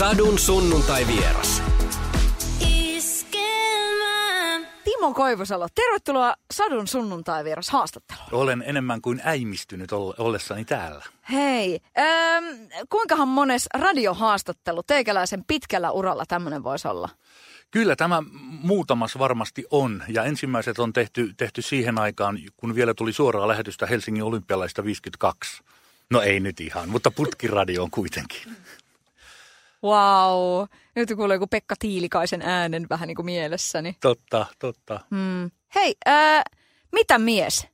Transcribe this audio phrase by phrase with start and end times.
[0.00, 1.62] Sadun sunnuntai vieras.
[4.84, 8.28] Timo Koivusalo, tervetuloa Sadun sunnuntai vieras haastatteluun.
[8.32, 11.04] Olen enemmän kuin äimistynyt ollessani täällä.
[11.32, 12.44] Hei, ähm,
[12.88, 17.08] kuinkahan mones radiohaastattelu teikäläisen pitkällä uralla tämmöinen voisi olla?
[17.70, 18.22] Kyllä tämä
[18.62, 23.86] muutamas varmasti on ja ensimmäiset on tehty, tehty siihen aikaan, kun vielä tuli suoraa lähetystä
[23.86, 25.62] Helsingin olympialaista 52.
[26.10, 28.42] No ei nyt ihan, mutta putkiradio on kuitenkin.
[29.84, 30.66] Wow.
[30.96, 33.96] Nyt kuulee joku Pekka Tiilikaisen äänen vähän niin kuin mielessäni.
[34.00, 35.00] Totta, totta.
[35.10, 35.50] Hmm.
[35.74, 36.42] Hei, äh,
[36.92, 37.66] mitä mies?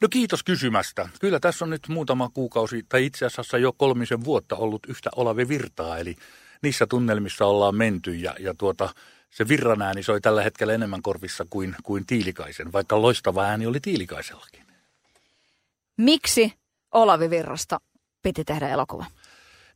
[0.00, 1.08] No kiitos kysymästä.
[1.20, 5.48] Kyllä tässä on nyt muutama kuukausi, tai itse asiassa jo kolmisen vuotta ollut yhtä Olavi
[5.48, 6.16] Virtaa, eli
[6.62, 8.88] niissä tunnelmissa ollaan menty ja, ja tuota,
[9.30, 13.80] se virran ääni soi tällä hetkellä enemmän korvissa kuin, kuin Tiilikaisen, vaikka loistava ääni oli
[13.80, 14.66] Tiilikaisellakin.
[15.96, 16.52] Miksi
[16.94, 17.80] Olavi Virrasta
[18.22, 19.04] piti tehdä elokuva?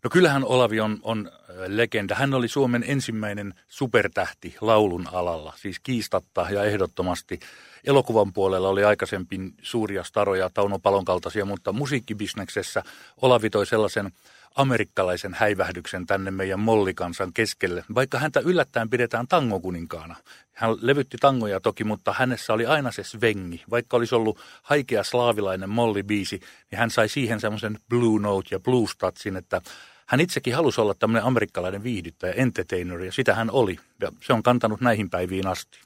[0.04, 1.30] No kyllähän Olavi on, on
[1.66, 2.14] legenda.
[2.14, 7.40] Hän oli Suomen ensimmäinen supertähti laulun alalla, siis kiistatta ja ehdottomasti.
[7.84, 12.82] Elokuvan puolella oli aikaisempin suuria staroja, Tauno Palon kaltaisia, mutta musiikkibisneksessä
[13.22, 14.12] Olavi toi sellaisen
[14.54, 20.16] amerikkalaisen häivähdyksen tänne meidän mollikansan keskelle, vaikka häntä yllättäen pidetään tangokuninkaana.
[20.52, 23.64] Hän levytti tangoja toki, mutta hänessä oli aina se svengi.
[23.70, 28.88] Vaikka olisi ollut haikea slaavilainen mollibiisi, niin hän sai siihen semmoisen blue note ja blue
[28.88, 29.62] statsin, että
[30.10, 33.78] hän itsekin halusi olla tämmöinen amerikkalainen viihdyttäjä, entertainer, ja sitä hän oli.
[34.00, 35.80] Ja se on kantanut näihin päiviin asti.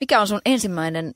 [0.00, 1.12] Mikä on sun ensimmäinen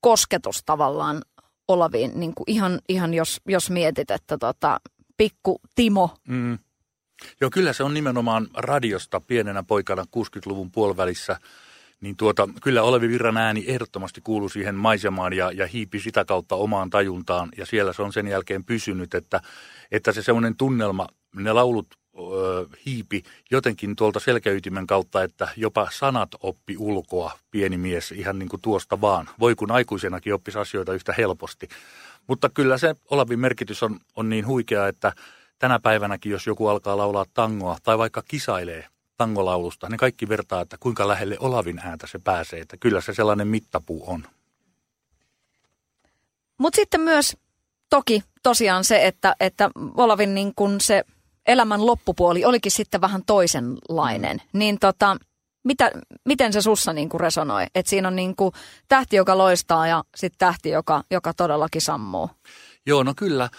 [0.00, 1.22] kosketus tavallaan
[1.68, 4.80] Olaviin, niin kuin ihan, ihan jos, jos mietit, että tota,
[5.16, 6.16] pikku Timo.
[6.28, 6.58] Mm.
[7.40, 11.40] Joo, kyllä se on nimenomaan radiosta pienenä poikana 60-luvun puolivälissä.
[12.00, 16.54] Niin tuota, kyllä Olevi Virran ääni ehdottomasti kuuluu siihen maisemaan ja, ja hiipi sitä kautta
[16.54, 17.48] omaan tajuntaan.
[17.56, 19.40] Ja siellä se on sen jälkeen pysynyt, että,
[19.90, 21.86] että se semmoinen tunnelma, ne laulut
[22.18, 28.48] ö, hiipi jotenkin tuolta selkäytimen kautta, että jopa sanat oppi ulkoa pieni mies ihan niin
[28.48, 29.28] kuin tuosta vaan.
[29.40, 31.68] Voi kun aikuisenakin oppisi asioita yhtä helposti.
[32.26, 35.12] Mutta kyllä se Olavin merkitys on, on niin huikea, että
[35.58, 38.86] tänä päivänäkin, jos joku alkaa laulaa tangoa tai vaikka kisailee
[39.18, 42.60] tangolaulusta, niin kaikki vertaa, että kuinka lähelle Olavin ääntä se pääsee.
[42.60, 44.24] Että kyllä se sellainen mittapuu on.
[46.58, 47.36] Mutta sitten myös
[47.90, 51.04] toki tosiaan se, että, että Olavin niin kun se
[51.46, 54.42] elämän loppupuoli olikin sitten vähän toisenlainen.
[54.52, 55.16] Niin tota,
[55.64, 55.90] mitä,
[56.24, 57.66] miten se sussa niin kuin resonoi?
[57.74, 58.52] Että siinä on niin kuin
[58.88, 62.30] tähti, joka loistaa ja sitten tähti, joka, joka todellakin sammuu.
[62.86, 63.50] Joo, no kyllä.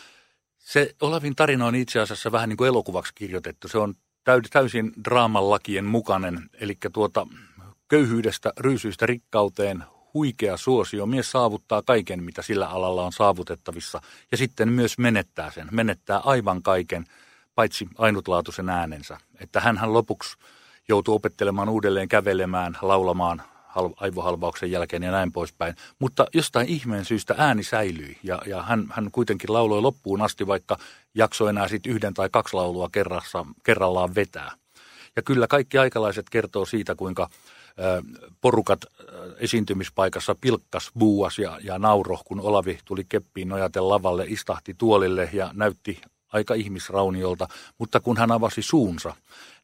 [0.58, 3.68] Se Olavin tarina on itse asiassa vähän niin kuin elokuvaksi kirjoitettu.
[3.68, 3.96] Se on
[4.50, 7.28] täysin draaman lakien mukainen, eli tuota,
[7.88, 11.06] köyhyydestä, ryysyistä rikkauteen, huikea suosio.
[11.06, 14.02] Mies saavuttaa kaiken, mitä sillä alalla on saavutettavissa,
[14.32, 15.68] ja sitten myös menettää sen.
[15.72, 17.06] Menettää aivan kaiken,
[17.56, 19.18] paitsi ainutlaatuisen äänensä.
[19.40, 20.38] Että hän lopuksi
[20.90, 23.42] joutuu opettelemaan uudelleen kävelemään, laulamaan
[23.96, 25.76] aivohalvauksen jälkeen ja näin poispäin.
[26.00, 30.78] Mutta jostain ihmeen syystä ääni säilyi ja, ja hän, hän kuitenkin lauloi loppuun asti, vaikka
[31.16, 34.52] jakso enää sitten yhden tai kaksi laulua kerrassa, kerrallaan vetää.
[35.16, 37.30] Ja kyllä kaikki aikalaiset kertoo siitä, kuinka
[38.42, 38.80] porukat
[39.38, 45.52] esiintymispaikassa pilkkas, buuas ja, ja nauro, kun Olavi tuli keppiin nojaten lavalle, istahti tuolille ja
[45.54, 46.02] näytti
[46.34, 47.48] aika ihmisrauniolta,
[47.78, 49.16] mutta kun hän avasi suunsa,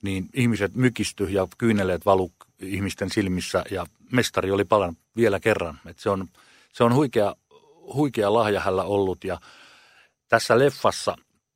[0.01, 5.79] niin ihmiset mykisty ja kyyneleet valu ihmisten silmissä ja mestari oli palan vielä kerran.
[5.85, 6.27] Et se on,
[6.73, 7.35] se on huikea,
[7.93, 9.39] huikea lahja hänellä ollut ja
[10.29, 11.15] tässä leffassa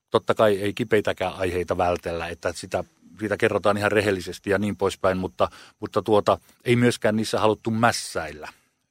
[0.09, 2.83] totta kai ei kipeitäkään aiheita vältellä, että sitä,
[3.19, 5.49] siitä kerrotaan ihan rehellisesti ja niin poispäin, mutta,
[5.79, 8.49] mutta tuota, ei myöskään niissä haluttu mässäillä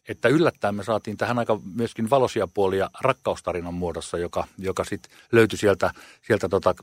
[0.08, 5.58] että yllättäen me saatiin tähän aika myöskin valoisia puolia rakkaustarinan muodossa, joka, joka sitten löytyi
[5.58, 5.91] sieltä,
[6.26, 6.74] sieltä tota,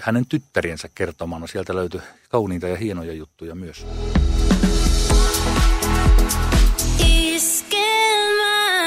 [0.00, 1.46] hänen tyttäriensä kertomana.
[1.46, 3.86] Sieltä löytyi kauniita ja hienoja juttuja myös.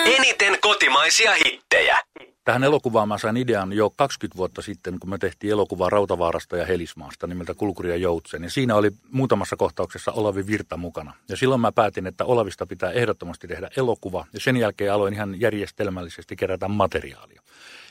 [0.05, 2.08] Eniten kotimaisia hittejä.
[2.49, 6.65] Tähän elokuvaan mä sain idean jo 20 vuotta sitten, kun me tehtiin elokuvaa Rautavaarasta ja
[6.65, 8.43] Helismaasta nimeltä Kulkuri ja Joutsen.
[8.43, 11.13] Ja siinä oli muutamassa kohtauksessa Olavi Virta mukana.
[11.27, 14.25] Ja silloin mä päätin, että Olavista pitää ehdottomasti tehdä elokuva.
[14.33, 17.41] Ja sen jälkeen aloin ihan järjestelmällisesti kerätä materiaalia.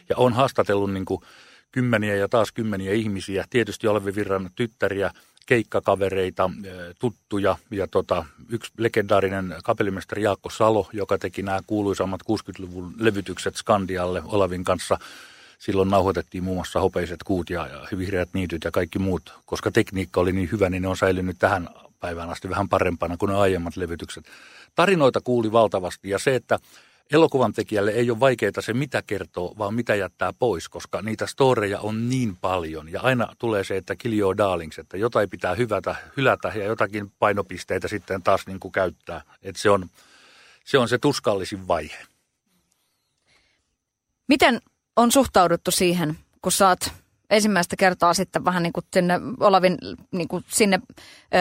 [0.09, 1.21] Ja on haastatellut niin kuin
[1.73, 3.45] kymmeniä ja taas kymmeniä ihmisiä.
[3.51, 5.11] Tietysti Olavi Virran tyttäriä,
[5.49, 6.51] keikkakavereita,
[6.99, 14.23] tuttuja ja tota, yksi legendaarinen kapellimestari Jaakko Salo, joka teki nämä kuuluisammat 60-luvun levytykset Skandialle
[14.25, 14.99] Olavin kanssa.
[15.59, 17.69] Silloin nauhoitettiin muun muassa hopeiset kuut ja,
[17.99, 19.35] vihreät niityt ja kaikki muut.
[19.47, 21.69] Koska tekniikka oli niin hyvä, niin ne on säilynyt tähän
[22.01, 24.25] päivään asti vähän parempana kuin ne aiemmat levytykset.
[24.75, 26.59] Tarinoita kuuli valtavasti ja se, että
[27.13, 31.81] elokuvan tekijälle ei ole vaikeaa se, mitä kertoo, vaan mitä jättää pois, koska niitä storeja
[31.81, 32.93] on niin paljon.
[32.93, 37.13] Ja aina tulee se, että kill your darlings, että jotain pitää hyvätä, hylätä ja jotakin
[37.19, 39.23] painopisteitä sitten taas niin kuin käyttää.
[39.43, 39.87] Että se on,
[40.65, 42.07] se on se tuskallisin vaihe.
[44.29, 44.61] Miten
[44.97, 46.93] on suhtauduttu siihen, kun saat
[47.31, 49.79] ensimmäistä kertaa sitten vähän niin kuin sinne Olavin
[50.13, 50.81] niin kuin sinne
[51.35, 51.39] ö,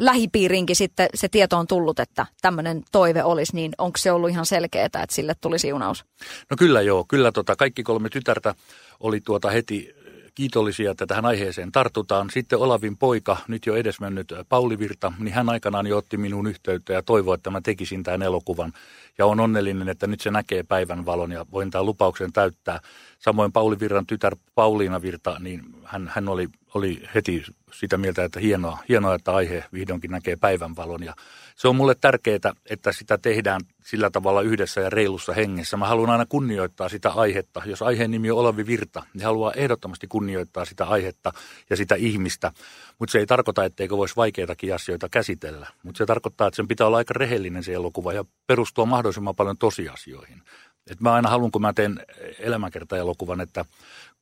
[0.00, 4.46] lähipiiriinkin sitten se tieto on tullut, että tämmöinen toive olisi, niin onko se ollut ihan
[4.46, 6.04] selkeää, että sille tuli siunaus?
[6.50, 8.54] No kyllä joo, kyllä tota, kaikki kolme tytärtä
[9.00, 9.94] oli tuota heti
[10.34, 12.30] kiitollisia, että tähän aiheeseen tartutaan.
[12.30, 16.92] Sitten Olavin poika, nyt jo edesmennyt Pauli Virta, niin hän aikanaan jo otti minuun yhteyttä
[16.92, 18.72] ja toivoi, että mä tekisin tämän elokuvan.
[19.18, 22.80] Ja on onnellinen, että nyt se näkee päivän valon ja voin tämän lupauksen täyttää.
[23.24, 28.40] Samoin Pauli Virran tytär Pauliina Virta, niin hän, hän oli, oli heti sitä mieltä, että
[28.40, 31.02] hienoa, hienoa, että aihe vihdoinkin näkee päivänvalon.
[31.02, 31.14] Ja
[31.56, 35.76] se on mulle tärkeää, että sitä tehdään sillä tavalla yhdessä ja reilussa hengessä.
[35.76, 37.62] Mä haluan aina kunnioittaa sitä aihetta.
[37.66, 41.32] Jos aiheen nimi on Olavi Virta, niin haluaa ehdottomasti kunnioittaa sitä aihetta
[41.70, 42.52] ja sitä ihmistä.
[42.98, 45.66] Mutta se ei tarkoita, etteikö voisi vaikeitakin asioita käsitellä.
[45.82, 49.58] Mutta se tarkoittaa, että sen pitää olla aika rehellinen se elokuva ja perustua mahdollisimman paljon
[49.58, 50.42] tosiasioihin.
[50.90, 52.00] Et mä aina haluan, kun mä teen
[52.38, 53.64] elämänkertaelokuvan, että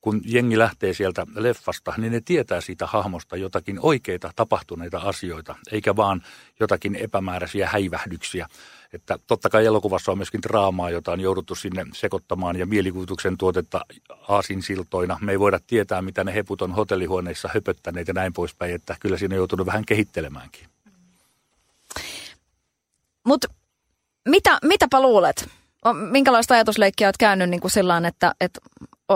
[0.01, 5.97] kun jengi lähtee sieltä leffasta, niin ne tietää siitä hahmosta jotakin oikeita tapahtuneita asioita, eikä
[5.97, 6.23] vaan
[6.61, 8.49] jotakin epämääräisiä häivähdyksiä.
[8.93, 13.81] Että totta kai elokuvassa on myöskin draamaa, jota on jouduttu sinne sekoittamaan ja mielikuvituksen tuotetta
[14.29, 15.19] aasinsiltoina.
[15.21, 19.19] Me ei voida tietää, mitä ne heput on hotellihuoneissa höpöttäneet ja näin poispäin, että kyllä
[19.19, 20.69] siinä on joutunut vähän kehittelemäänkin.
[23.25, 23.49] Mutta
[24.29, 25.49] mitä, mitäpä luulet?
[26.11, 28.61] Minkälaista ajatusleikkiä olet käynyt niin kuin sillään, että, että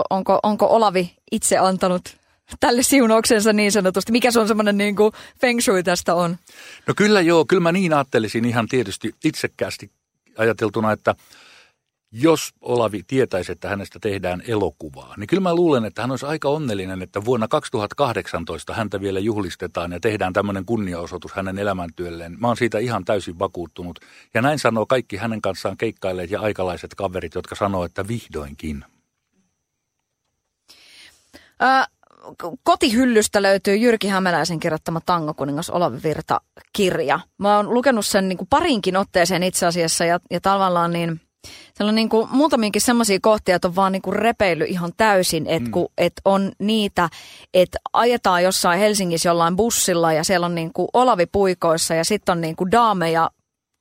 [0.09, 2.17] onko, onko Olavi itse antanut
[2.59, 4.11] tälle siunauksensa niin sanotusti?
[4.11, 6.37] Mikä se on semmoinen niin kuin feng shui tästä on?
[6.87, 9.91] No kyllä joo, kyllä mä niin ajattelisin ihan tietysti itsekkäästi
[10.37, 11.15] ajateltuna, että
[12.21, 16.49] jos Olavi tietäisi, että hänestä tehdään elokuvaa, niin kyllä mä luulen, että hän olisi aika
[16.49, 22.37] onnellinen, että vuonna 2018 häntä vielä juhlistetaan ja tehdään tämmöinen kunniaosoitus hänen elämäntyölleen.
[22.39, 23.99] Mä oon siitä ihan täysin vakuuttunut.
[24.33, 28.85] Ja näin sanoo kaikki hänen kanssaan keikkailleet ja aikalaiset kaverit, jotka sanoo, että vihdoinkin.
[31.59, 31.85] Ää,
[32.63, 37.19] kotihyllystä löytyy Jyrki Hämäläisen kirjoittama Tangokuningas Olavi Virta-kirja.
[37.37, 41.21] Mä oon lukenut sen niin kuin parinkin otteeseen itse asiassa ja, ja tavallaan niin–
[41.77, 45.47] siellä on niin kuin muutamiinkin semmoisia kohtia, että on vaan niin kuin repeily ihan täysin,
[45.47, 45.85] että mm.
[45.97, 47.09] että on niitä,
[47.53, 52.33] että ajetaan jossain Helsingissä jollain bussilla ja siellä on niin kuin Olavi puikoissa ja sitten
[52.33, 53.31] on niin kuin daameja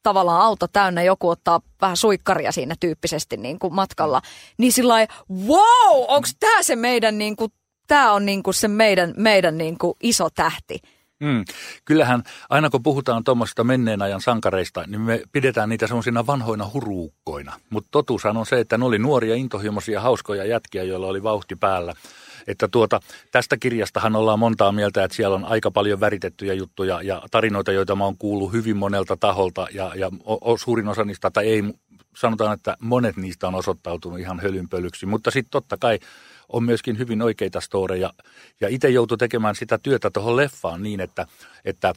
[0.02, 4.22] tavallaan auto täynnä, joku ottaa vähän suikkaria siinä tyyppisesti niin kuin matkalla.
[4.58, 5.06] Niin sillä
[5.46, 7.52] wow, onko tämä se meidän, niin kuin,
[7.86, 10.80] tämä on niin kuin se meidän, meidän niin kuin iso tähti.
[11.20, 11.44] Mm.
[11.84, 17.52] Kyllähän aina kun puhutaan tuommoisista menneen ajan sankareista, niin me pidetään niitä semmoisina vanhoina huruukkoina.
[17.70, 21.94] Mutta totuushan on se, että ne oli nuoria, intohimoisia, hauskoja jätkiä, joilla oli vauhti päällä.
[22.46, 23.00] Että tuota,
[23.32, 27.96] tästä kirjastahan ollaan montaa mieltä, että siellä on aika paljon väritettyjä juttuja ja tarinoita, joita
[27.96, 31.62] mä oon kuullut hyvin monelta taholta ja, ja o, suurin osa niistä, tai ei,
[32.16, 35.06] sanotaan, että monet niistä on osoittautunut ihan hölynpölyksi.
[35.06, 35.98] Mutta sitten totta kai
[36.52, 38.12] on myöskin hyvin oikeita storeja.
[38.60, 41.26] Ja itse joutui tekemään sitä työtä tuohon leffaan niin, että,
[41.64, 41.92] että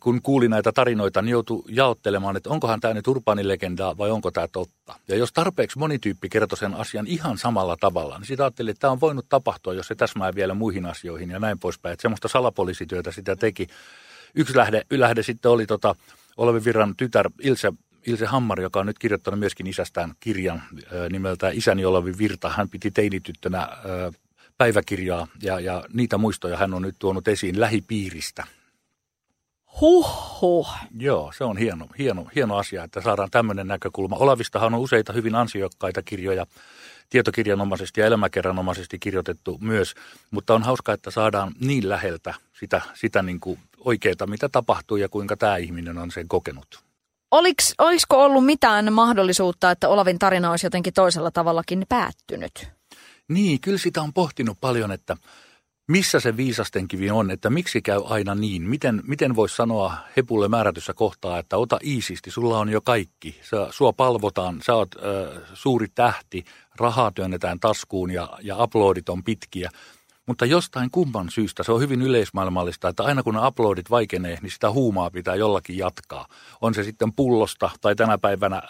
[0.00, 4.48] kun kuuli näitä tarinoita, niin joutui jaottelemaan, että onkohan tämä nyt urbaanilegendaa vai onko tämä
[4.48, 4.94] totta.
[5.08, 8.80] Ja jos tarpeeksi moni tyyppi kertoi sen asian ihan samalla tavalla, niin sitä ajattelin, että
[8.80, 11.92] tämä on voinut tapahtua, jos se täsmää vielä muihin asioihin ja näin poispäin.
[11.92, 13.66] Että semmoista salapoliisityötä sitä teki.
[14.34, 15.94] Yksi lähde, lähde sitten oli tota,
[16.36, 17.72] Olevi Virran tytär Ilse
[18.06, 20.62] Ilse Hammar, joka on nyt kirjoittanut myöskin isästään kirjan
[21.10, 22.48] nimeltä Isäni Olavi Virta.
[22.48, 23.68] Hän piti teinityttönä
[24.58, 28.44] päiväkirjaa ja, ja niitä muistoja hän on nyt tuonut esiin lähipiiristä.
[29.80, 30.68] Huhhuh.
[30.98, 34.16] Joo, se on hieno, hieno, hieno asia, että saadaan tämmöinen näkökulma.
[34.16, 36.46] Olavistahan on useita hyvin ansiokkaita kirjoja,
[37.10, 39.94] tietokirjanomaisesti ja elämäkerranomaisesti kirjoitettu myös,
[40.30, 45.08] mutta on hauska, että saadaan niin läheltä sitä, sitä niin kuin oikeaa, mitä tapahtuu ja
[45.08, 46.89] kuinka tämä ihminen on sen kokenut.
[47.30, 52.68] Oliks, olisiko ollut mitään mahdollisuutta, että Olavin tarina olisi jotenkin toisella tavallakin päättynyt?
[53.28, 55.16] Niin, kyllä sitä on pohtinut paljon, että
[55.88, 58.62] missä se viisasten kivi on, että miksi käy aina niin?
[58.62, 63.40] Miten, miten voisi sanoa Hepulle määrätyssä kohtaa, että ota iisisti, sulla on jo kaikki.
[63.42, 66.44] Sä, sua palvotaan, sä oot ö, suuri tähti,
[66.76, 69.70] rahaa työnnetään taskuun ja, ja uploadit on pitkiä.
[70.30, 74.70] Mutta jostain kumman syystä se on hyvin yleismaailmallista, että aina kun uploadit vaikenee, niin sitä
[74.70, 76.26] huumaa pitää jollakin jatkaa.
[76.60, 78.62] On se sitten pullosta tai tänä päivänä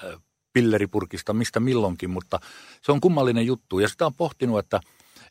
[0.52, 2.40] pilleripurkista, mistä milloinkin, mutta
[2.82, 3.78] se on kummallinen juttu.
[3.78, 4.80] Ja sitä on pohtinut, että,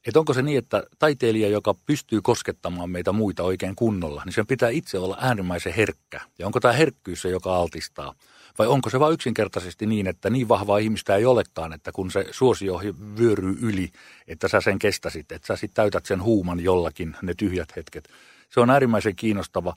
[0.08, 4.48] että onko se niin, että taiteilija, joka pystyy koskettamaan meitä muita oikein kunnolla, niin sen
[4.48, 6.22] pitää itse olla äärimmäisen herkkä.
[6.40, 8.14] Ja onko tämä herkkyys se, joka altistaa?
[8.60, 12.26] Vai onko se vain yksinkertaisesti niin, että niin vahvaa ihmistä ei olekaan, että kun se
[12.32, 12.82] suosio
[13.18, 13.90] vyöryy yli,
[14.28, 18.10] että sä sen kestäsit, että sä sitten täytät sen huuman jollakin, ne tyhjät hetket.
[18.50, 19.76] Se on äärimmäisen kiinnostava,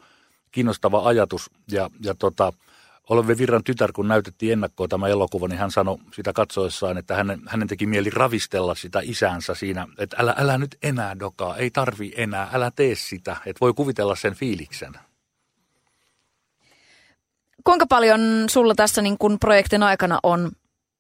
[0.53, 2.53] kiinnostava ajatus ja, ja tota,
[3.09, 7.43] Olemme Virran tytär, kun näytettiin ennakkoa tämä elokuva, niin hän sanoi sitä katsoessaan, että hänen,
[7.47, 12.13] hänen teki mieli ravistella sitä isänsä siinä, että älä, älä nyt enää dokaa, ei tarvi
[12.17, 14.93] enää, älä tee sitä, että voi kuvitella sen fiiliksen.
[17.65, 20.51] Kuinka paljon sulla tässä niin kun projektin aikana on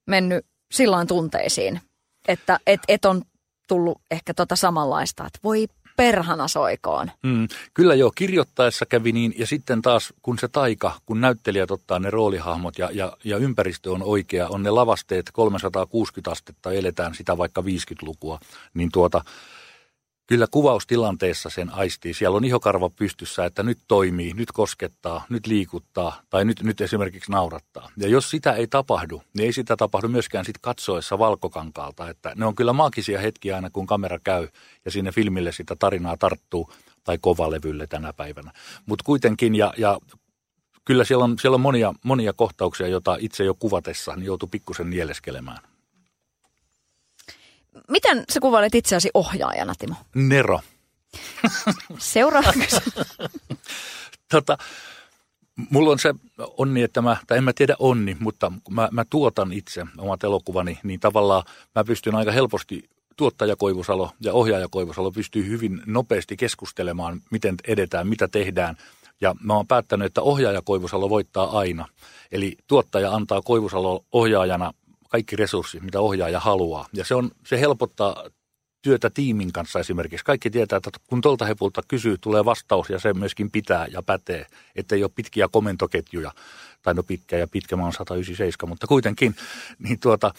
[0.06, 1.80] mennyt silloin tunteisiin,
[2.28, 3.23] että et, et on
[3.68, 5.66] tullut ehkä tota samanlaista, että voi
[6.02, 7.11] perhana soikoon.
[7.23, 11.99] Mm, kyllä joo, kirjoittaessa kävi niin, ja sitten taas kun se taika, kun näyttelijät ottaa
[11.99, 17.38] ne roolihahmot ja, ja, ja ympäristö on oikea, on ne lavasteet 360 astetta, eletään sitä
[17.38, 18.38] vaikka 50-lukua,
[18.75, 19.25] niin tuota,
[20.32, 22.14] kyllä kuvaustilanteessa sen aistii.
[22.14, 27.30] Siellä on ihokarva pystyssä, että nyt toimii, nyt koskettaa, nyt liikuttaa tai nyt, nyt esimerkiksi
[27.30, 27.90] naurattaa.
[27.96, 32.08] Ja jos sitä ei tapahdu, niin ei sitä tapahdu myöskään sit katsoessa valkokankaalta.
[32.08, 34.48] Että ne on kyllä maagisia hetkiä aina, kun kamera käy
[34.84, 36.72] ja sinne filmille sitä tarinaa tarttuu
[37.04, 38.52] tai kovalevylle tänä päivänä.
[38.86, 39.98] Mutta kuitenkin, ja, ja
[40.84, 44.90] kyllä siellä on, siellä on monia, monia kohtauksia, joita itse jo kuvatessa niin joutuu pikkusen
[44.90, 45.72] nieleskelemään.
[47.88, 49.95] Miten sä kuvailet itseäsi ohjaajana, Timo?
[50.14, 50.61] Nero.
[51.99, 52.52] Seuraava
[54.33, 54.59] tota,
[55.71, 59.52] mulla on se onni, että mä, tai en mä tiedä onni, mutta mä, mä tuotan
[59.52, 61.43] itse omat elokuvani, niin tavallaan
[61.75, 68.09] mä pystyn aika helposti tuottaja Koivusalo ja ohjaaja Koivusalo pystyy hyvin nopeasti keskustelemaan, miten edetään,
[68.09, 68.76] mitä tehdään.
[69.21, 71.88] Ja mä oon päättänyt, että ohjaaja Koivusalo voittaa aina.
[72.33, 74.73] Eli tuottaja antaa Koivusalo ohjaajana
[75.12, 76.87] kaikki resurssit, mitä ohjaaja haluaa.
[76.92, 78.25] Ja se, on, se helpottaa
[78.83, 80.25] työtä tiimin kanssa esimerkiksi.
[80.25, 84.47] Kaikki tietää, että kun tuolta hepulta kysyy, tulee vastaus ja se myöskin pitää ja pätee,
[84.76, 86.33] ettei ole pitkiä komentoketjuja.
[86.83, 89.35] Tai no pitkä ja pitkä, mä oon 197, mutta kuitenkin.
[89.78, 90.33] Niin tuota,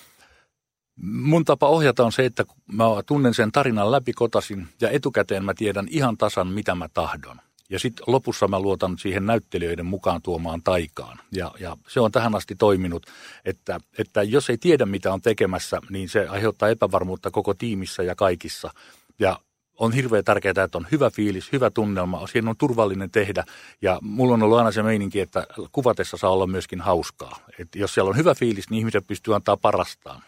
[1.01, 5.53] mun tapa ohjata on se, että mä tunnen sen tarinan läpi kotasin ja etukäteen mä
[5.53, 7.37] tiedän ihan tasan, mitä mä tahdon.
[7.69, 11.19] Ja sitten lopussa mä luotan siihen näyttelijöiden mukaan tuomaan taikaan.
[11.31, 13.05] Ja, ja se on tähän asti toiminut,
[13.45, 18.15] että, että jos ei tiedä mitä on tekemässä, niin se aiheuttaa epävarmuutta koko tiimissä ja
[18.15, 18.73] kaikissa.
[19.19, 19.39] Ja
[19.77, 23.43] on hirveän tärkeää, että on hyvä fiilis, hyvä tunnelma, siinä on turvallinen tehdä.
[23.81, 27.39] Ja mulla on ollut aina se meininki, että kuvatessa saa olla myöskin hauskaa.
[27.59, 30.21] Et jos siellä on hyvä fiilis, niin ihmiset pystyy antaa parastaan.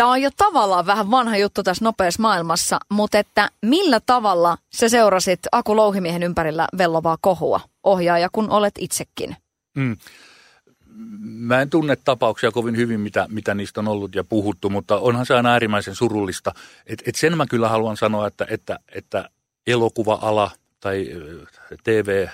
[0.00, 4.88] Tämä on jo tavallaan vähän vanha juttu tässä nopeassa maailmassa, mutta että millä tavalla sä
[4.88, 9.36] seurasit Aku Louhimiehen ympärillä vellovaa kohua, ohjaaja kun olet itsekin?
[9.74, 9.96] Mm.
[11.20, 15.26] Mä en tunne tapauksia kovin hyvin, mitä, mitä niistä on ollut ja puhuttu, mutta onhan
[15.26, 16.52] se aina äärimmäisen surullista.
[16.86, 19.30] Et, et sen mä kyllä haluan sanoa, että, että, että
[19.66, 21.06] elokuva-ala tai
[21.84, 22.26] TV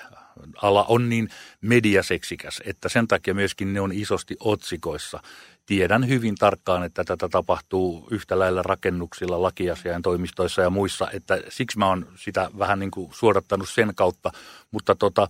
[0.61, 1.29] ala on niin
[1.61, 5.19] mediaseksikäs, että sen takia myöskin ne on isosti otsikoissa
[5.67, 11.77] tiedän hyvin tarkkaan, että tätä tapahtuu yhtä lailla rakennuksilla, lakiasiain toimistoissa ja muissa, että siksi
[11.77, 14.31] mä oon sitä vähän niin kuin suodattanut sen kautta,
[14.71, 15.27] mutta tota,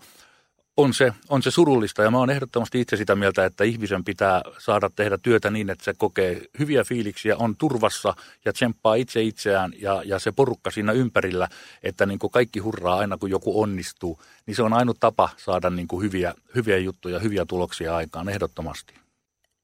[0.77, 4.41] on se, on se surullista ja mä oon ehdottomasti itse sitä mieltä, että ihmisen pitää
[4.57, 8.13] saada tehdä työtä niin, että se kokee hyviä fiiliksiä, on turvassa
[8.45, 11.47] ja tsemppaa itse itseään ja, ja se porukka siinä ympärillä,
[11.83, 15.69] että niin kuin kaikki hurraa aina kun joku onnistuu, niin se on ainut tapa saada
[15.69, 19.06] niin kuin hyviä, hyviä juttuja, hyviä tuloksia aikaan ehdottomasti.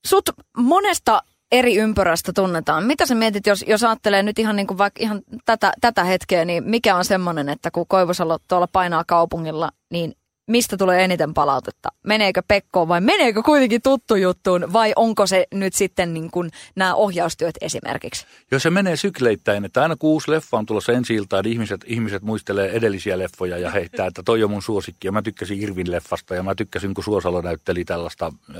[0.07, 2.83] Sut monesta eri ympyrästä tunnetaan.
[2.83, 6.45] Mitä sä mietit, jos, jos ajattelee nyt ihan, niin kuin vaikka ihan tätä, tätä hetkeä,
[6.45, 10.13] niin mikä on semmoinen, että kun Koivusalo tuolla painaa kaupungilla, niin
[10.47, 11.89] mistä tulee eniten palautetta?
[12.03, 16.95] Meneekö Pekkoon vai meneekö kuitenkin tuttu juttuun vai onko se nyt sitten niin kuin nämä
[16.95, 18.25] ohjaustyöt esimerkiksi?
[18.51, 21.81] Jos se menee sykleittäin, että aina kun uusi leffa on tulossa ensi iltaan, niin ihmiset,
[21.85, 25.07] ihmiset muistelee edellisiä leffoja ja heittää, että toi on mun suosikki.
[25.07, 28.55] Ja mä tykkäsin Irvin leffasta ja mä tykkäsin, kun Suosalo näytteli tällaista äh,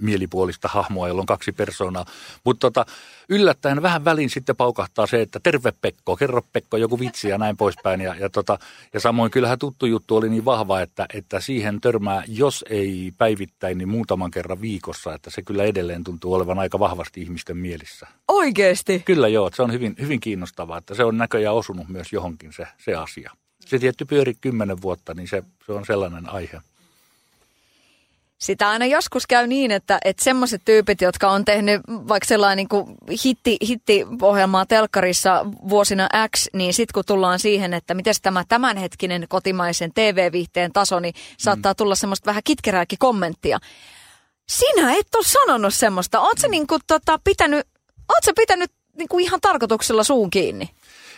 [0.00, 2.04] mielipuolista hahmoa, jolla on kaksi persoonaa.
[2.44, 2.86] Mutta tota,
[3.28, 7.56] yllättäen vähän välin sitten paukahtaa se, että terve Pekko, kerro Pekko joku vitsi ja näin
[7.56, 8.00] poispäin.
[8.00, 8.58] Ja, ja, tota,
[8.92, 13.78] ja samoin kyllähän tuttu juttu oli niin vahva, että, että siihen törmää, jos ei päivittäin,
[13.78, 18.06] niin muutaman kerran viikossa, että se kyllä edelleen tuntuu olevan aika vahvasti ihmisten mielissä.
[18.28, 19.02] Oikeesti?
[19.04, 22.66] Kyllä joo, se on hyvin, hyvin kiinnostavaa, että se on näköjään osunut myös johonkin se,
[22.78, 23.30] se asia.
[23.60, 26.60] Se tietty pyöri kymmenen vuotta, niin se, se on sellainen aihe
[28.44, 32.68] sitä aina joskus käy niin, että, että semmoiset tyypit, jotka on tehnyt vaikka sellainen niin
[32.68, 32.86] kuin
[33.24, 39.92] hitti, hitti-ohjelmaa telkkarissa vuosina X, niin sitten kun tullaan siihen, että miten tämä tämänhetkinen kotimaisen
[39.94, 41.76] TV-viihteen taso, niin saattaa mm.
[41.76, 43.58] tulla semmoista vähän kitkerääkin kommenttia.
[44.48, 46.20] Sinä et ole sanonut semmoista.
[46.20, 46.50] Oletko mm.
[46.50, 47.66] niin kuin, tota, pitänyt,
[48.14, 50.70] ootko pitänyt niin kuin ihan tarkoituksella suun kiinni.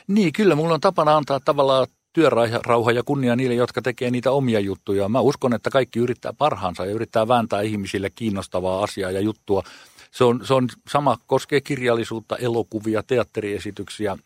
[0.09, 4.61] Niin, kyllä mulla on tapana antaa tavallaan työrauha ja kunnia niille, jotka tekee niitä omia
[4.61, 5.09] juttuja.
[5.09, 9.63] Mä uskon, että kaikki yrittää parhaansa ja yrittää vääntää ihmisille kiinnostavaa asiaa ja juttua.
[10.11, 14.17] Se on, se on sama, koskee kirjallisuutta, elokuvia, teatteriesityksiä,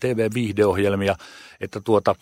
[0.00, 1.16] TV-viihdeohjelmia,
[1.60, 2.14] että tuota,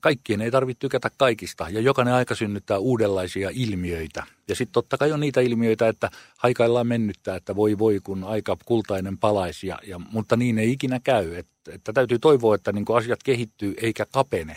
[0.00, 4.26] kaikkien ei tarvitse tykätä kaikista ja jokainen aika synnyttää uudenlaisia ilmiöitä.
[4.48, 8.56] Ja sitten totta kai on niitä ilmiöitä, että haikaillaan mennyttää, että voi voi kun aika
[8.64, 11.34] kultainen palaisi, ja, ja, mutta niin ei ikinä käy.
[11.34, 14.56] Et, että täytyy toivoa, että niin asiat kehittyy eikä kapene.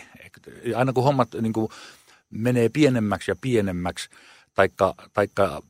[0.76, 1.52] Aina kun hommat niin
[2.30, 4.08] menee pienemmäksi ja pienemmäksi,
[4.56, 5.62] taikka, taikka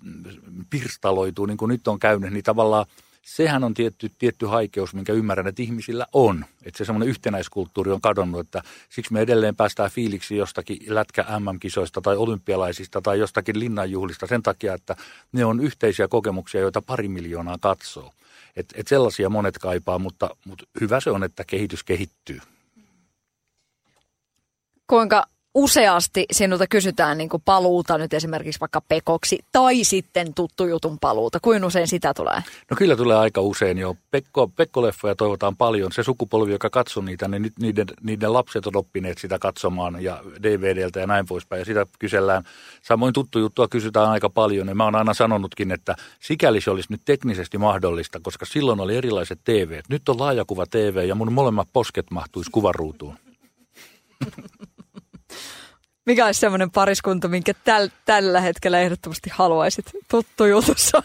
[0.70, 2.86] pirstaloituu, niin kuin nyt on käynyt, niin tavallaan
[3.22, 6.44] sehän on tietty, tietty haikeus, minkä ymmärrän, että ihmisillä on.
[6.64, 12.00] Että se semmoinen yhtenäiskulttuuri on kadonnut, että siksi me edelleen päästään fiiliksi jostakin lätkä MM-kisoista
[12.00, 14.96] tai olympialaisista tai jostakin linnanjuhlista sen takia, että
[15.32, 18.12] ne on yhteisiä kokemuksia, joita pari miljoonaa katsoo.
[18.56, 22.40] Et, et sellaisia monet kaipaa, mutta, mutta hyvä se on, että kehitys kehittyy.
[24.86, 25.26] Kuinka
[25.56, 31.38] useasti sinulta kysytään niin paluuta nyt esimerkiksi vaikka pekoksi tai sitten tuttu jutun paluuta.
[31.42, 32.42] Kuinka usein sitä tulee?
[32.70, 33.96] No kyllä tulee aika usein jo.
[34.10, 35.92] Pekko, Pekko-leffoja toivotaan paljon.
[35.92, 40.22] Se sukupolvi, joka katsoo niitä, niin nyt niiden, niiden lapset on oppineet sitä katsomaan ja
[40.42, 41.60] DVDltä ja näin poispäin.
[41.60, 42.44] Ja sitä kysellään.
[42.82, 44.68] Samoin tuttu juttua kysytään aika paljon.
[44.68, 48.96] Ja mä oon aina sanonutkin, että sikäli se olisi nyt teknisesti mahdollista, koska silloin oli
[48.96, 49.80] erilaiset TV.
[49.88, 53.16] Nyt on laajakuva TV ja mun molemmat posket mahtuisi kuvaruutuun.
[56.06, 61.02] Mikä olisi semmoinen pariskunta, minkä täl, tällä hetkellä ehdottomasti haluaisit tuttu jutussa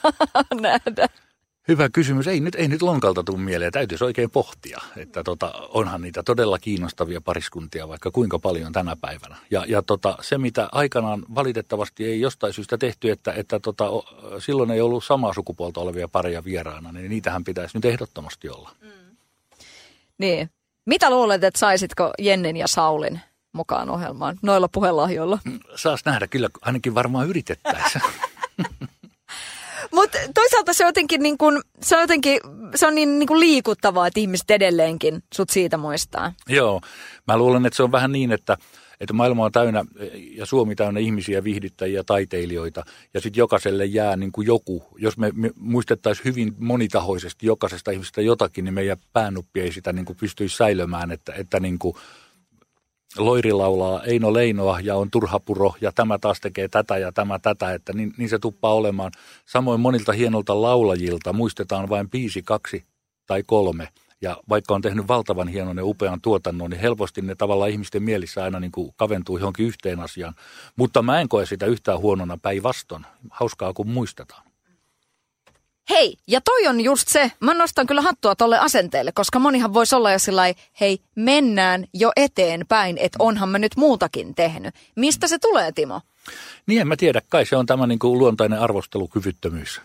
[0.62, 1.08] nähdä?
[1.68, 2.28] Hyvä kysymys.
[2.28, 3.72] Ei nyt, ei nyt lonkalta tule mieleen.
[3.72, 9.36] Täytyisi oikein pohtia, että tota, onhan niitä todella kiinnostavia pariskuntia vaikka kuinka paljon tänä päivänä.
[9.52, 13.86] Ja, ja tota, se, mitä aikanaan valitettavasti ei jostain syystä tehty, että, että tota,
[14.40, 18.72] silloin ei ollut samaa sukupuolta olevia pareja vieraana, niin niitähän pitäisi nyt ehdottomasti olla.
[18.82, 19.16] Mm.
[20.18, 20.50] Niin.
[20.86, 23.22] Mitä luulet, että saisitko Jennen ja Saulin
[23.54, 25.40] mukaan ohjelmaan noilla puhelahjoilla.
[25.46, 28.04] Mm, saas nähdä, kyllä ainakin varmaan yritettäisiin.
[29.92, 32.40] Mutta toisaalta se, jotenkin niin kun, se on jotenkin
[32.76, 36.34] se on niin, niin kuin liikuttavaa, että ihmiset edelleenkin sut siitä muistaa.
[36.50, 36.82] Joo,
[37.28, 38.58] mä luulen, että se on vähän niin, että,
[39.00, 39.86] että maailma on täynnä
[40.32, 42.84] ja Suomi täynnä ihmisiä, viihdyttäjiä, taiteilijoita
[43.14, 44.84] ja sitten jokaiselle jää niin kuin joku.
[44.98, 50.06] Jos me, me muistettaisiin hyvin monitahoisesti jokaisesta ihmisestä jotakin, niin meidän päänuppi ei sitä niin
[50.06, 51.96] kuin pystyisi säilömään, että, että niin kuin–
[53.18, 57.74] Loiri laulaa Eino Leinoa ja on turhapuro ja tämä taas tekee tätä ja tämä tätä,
[57.74, 59.12] että niin, niin se tuppaa olemaan.
[59.46, 62.86] Samoin monilta hienolta laulajilta muistetaan vain biisi, kaksi
[63.28, 63.88] tai kolme.
[64.22, 68.44] Ja vaikka on tehnyt valtavan hienon ja upean tuotannon, niin helposti ne tavallaan ihmisten mielissä
[68.44, 70.34] aina niin kuin kaventuu johonkin yhteen asiaan.
[70.76, 73.06] Mutta mä en koe sitä yhtään huonona päinvastoin.
[73.30, 74.51] Hauskaa, kun muistetaan.
[75.90, 79.96] Hei, ja toi on just se, mä nostan kyllä hattua tolle asenteelle, koska monihan voisi
[79.96, 80.44] olla jo sillä
[80.80, 84.76] hei, mennään jo eteenpäin, että onhan mä nyt muutakin tehnyt.
[84.96, 86.02] Mistä se tulee, Timo?
[86.68, 89.82] Niin en mä tiedä, kai se on tämä niin kuin luontainen arvostelukyvyttömyys.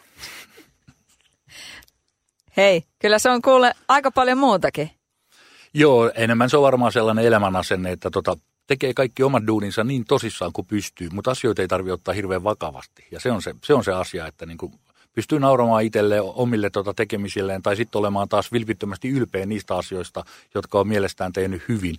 [2.56, 4.90] Hei, kyllä se on kuule aika paljon muutakin.
[5.74, 10.52] Joo, enemmän se on varmaan sellainen elämänasenne, että tota, tekee kaikki omat duuninsa niin tosissaan
[10.52, 13.06] kuin pystyy, mutta asioita ei tarvitse ottaa hirveän vakavasti.
[13.10, 14.72] Ja se on se, se, on se asia, että niin kuin
[15.16, 20.24] pystyy nauramaan itselle omille tota tekemisilleen tai sitten olemaan taas vilpittömästi ylpeä niistä asioista,
[20.54, 21.96] jotka on mielestään tehnyt hyvin.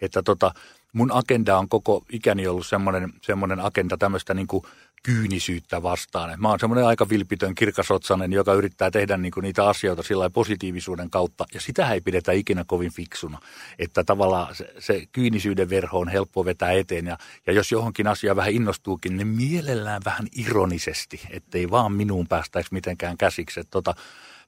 [0.00, 0.54] Että tota,
[0.92, 4.64] mun agenda on koko ikäni ollut semmoinen, semmoinen agenda tämmöistä niin kuin
[5.02, 6.40] kyynisyyttä vastaan.
[6.40, 11.44] Mä oon semmoinen aika vilpitön kirkasotsainen, joka yrittää tehdä niinku niitä asioita sillä positiivisuuden kautta.
[11.54, 13.38] Ja sitä ei pidetä ikinä kovin fiksuna.
[13.78, 17.06] Että tavallaan se, se kyynisyyden verho on helppo vetää eteen.
[17.06, 22.68] Ja, ja jos johonkin asia vähän innostuukin, niin mielellään vähän ironisesti, ettei vaan minuun päästäisi
[22.72, 23.60] mitenkään käsiksi.
[23.60, 23.94] Et tota,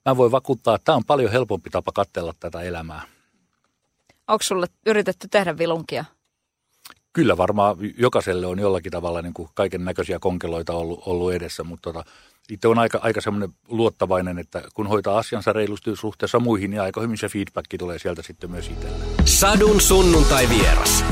[0.05, 3.03] mä voin vakuuttaa, että tämä on paljon helpompi tapa katsella tätä elämää.
[4.29, 6.05] Onko sulle yritetty tehdä vilunkia?
[7.15, 11.93] Kyllä varmaan jokaiselle on jollakin tavalla niin kuin kaiken näköisiä konkeloita ollut, ollut edessä, mutta
[11.93, 12.11] tota,
[12.51, 17.01] itse on aika, aika semmoinen luottavainen, että kun hoitaa asiansa reilusti suhteessa muihin, niin aika
[17.01, 19.05] hyvin se feedback tulee sieltä sitten myös itselle.
[19.25, 21.05] Sadun sunnuntai vieras.